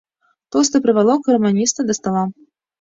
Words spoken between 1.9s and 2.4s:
да стала.